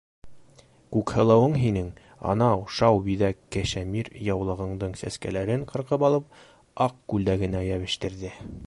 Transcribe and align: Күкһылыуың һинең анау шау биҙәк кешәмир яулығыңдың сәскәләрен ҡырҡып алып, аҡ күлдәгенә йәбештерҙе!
Күкһылыуың 0.95 1.51
һинең 1.63 1.91
анау 2.33 2.63
шау 2.77 2.97
биҙәк 3.09 3.43
кешәмир 3.57 4.11
яулығыңдың 4.29 4.97
сәскәләрен 5.03 5.69
ҡырҡып 5.75 6.09
алып, 6.11 6.35
аҡ 6.89 6.99
күлдәгенә 7.15 7.65
йәбештерҙе! 7.71 8.37